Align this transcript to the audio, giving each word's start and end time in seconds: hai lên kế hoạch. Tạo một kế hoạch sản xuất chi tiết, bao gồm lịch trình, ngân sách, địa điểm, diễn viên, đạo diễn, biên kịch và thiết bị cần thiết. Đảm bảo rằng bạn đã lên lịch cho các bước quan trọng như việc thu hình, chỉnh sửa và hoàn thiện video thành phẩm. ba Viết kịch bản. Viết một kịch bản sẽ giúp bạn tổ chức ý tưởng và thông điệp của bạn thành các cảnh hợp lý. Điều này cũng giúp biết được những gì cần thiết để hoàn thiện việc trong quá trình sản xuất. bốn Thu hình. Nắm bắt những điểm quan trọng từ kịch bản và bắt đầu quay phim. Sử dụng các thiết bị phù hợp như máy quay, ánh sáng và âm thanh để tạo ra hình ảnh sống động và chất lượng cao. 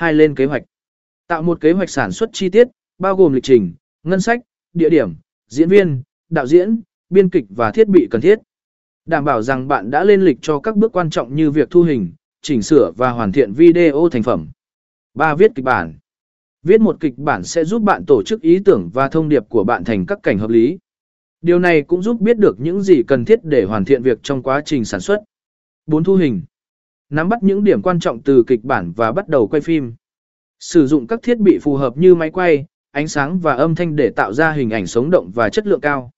hai 0.00 0.14
lên 0.14 0.34
kế 0.34 0.44
hoạch. 0.44 0.62
Tạo 1.26 1.42
một 1.42 1.60
kế 1.60 1.72
hoạch 1.72 1.90
sản 1.90 2.12
xuất 2.12 2.30
chi 2.32 2.48
tiết, 2.48 2.68
bao 2.98 3.16
gồm 3.16 3.32
lịch 3.32 3.44
trình, 3.44 3.74
ngân 4.02 4.20
sách, 4.20 4.40
địa 4.74 4.88
điểm, 4.88 5.14
diễn 5.46 5.68
viên, 5.68 6.02
đạo 6.30 6.46
diễn, 6.46 6.80
biên 7.10 7.28
kịch 7.28 7.44
và 7.48 7.70
thiết 7.70 7.88
bị 7.88 8.08
cần 8.10 8.20
thiết. 8.20 8.38
Đảm 9.06 9.24
bảo 9.24 9.42
rằng 9.42 9.68
bạn 9.68 9.90
đã 9.90 10.04
lên 10.04 10.22
lịch 10.22 10.38
cho 10.40 10.60
các 10.60 10.76
bước 10.76 10.92
quan 10.92 11.10
trọng 11.10 11.34
như 11.34 11.50
việc 11.50 11.70
thu 11.70 11.82
hình, 11.82 12.12
chỉnh 12.42 12.62
sửa 12.62 12.92
và 12.96 13.10
hoàn 13.10 13.32
thiện 13.32 13.52
video 13.52 14.08
thành 14.12 14.22
phẩm. 14.22 14.48
ba 15.14 15.34
Viết 15.34 15.52
kịch 15.54 15.64
bản. 15.64 15.94
Viết 16.62 16.80
một 16.80 16.96
kịch 17.00 17.14
bản 17.16 17.44
sẽ 17.44 17.64
giúp 17.64 17.82
bạn 17.82 18.04
tổ 18.06 18.22
chức 18.22 18.42
ý 18.42 18.58
tưởng 18.64 18.90
và 18.92 19.08
thông 19.08 19.28
điệp 19.28 19.48
của 19.48 19.64
bạn 19.64 19.84
thành 19.84 20.06
các 20.06 20.18
cảnh 20.22 20.38
hợp 20.38 20.50
lý. 20.50 20.78
Điều 21.40 21.58
này 21.58 21.82
cũng 21.82 22.02
giúp 22.02 22.20
biết 22.20 22.38
được 22.38 22.60
những 22.60 22.82
gì 22.82 23.02
cần 23.02 23.24
thiết 23.24 23.44
để 23.44 23.64
hoàn 23.64 23.84
thiện 23.84 24.02
việc 24.02 24.18
trong 24.22 24.42
quá 24.42 24.62
trình 24.64 24.84
sản 24.84 25.00
xuất. 25.00 25.20
bốn 25.86 26.04
Thu 26.04 26.16
hình. 26.16 26.42
Nắm 27.10 27.28
bắt 27.28 27.42
những 27.42 27.64
điểm 27.64 27.82
quan 27.82 28.00
trọng 28.00 28.22
từ 28.22 28.44
kịch 28.46 28.64
bản 28.64 28.92
và 28.96 29.12
bắt 29.12 29.28
đầu 29.28 29.46
quay 29.46 29.60
phim. 29.60 29.94
Sử 30.60 30.86
dụng 30.86 31.06
các 31.06 31.22
thiết 31.22 31.38
bị 31.38 31.58
phù 31.62 31.76
hợp 31.76 31.96
như 31.96 32.14
máy 32.14 32.30
quay, 32.30 32.66
ánh 32.90 33.08
sáng 33.08 33.38
và 33.38 33.54
âm 33.54 33.74
thanh 33.74 33.96
để 33.96 34.10
tạo 34.10 34.32
ra 34.32 34.52
hình 34.52 34.70
ảnh 34.70 34.86
sống 34.86 35.10
động 35.10 35.30
và 35.34 35.48
chất 35.48 35.66
lượng 35.66 35.80
cao. 35.80 36.10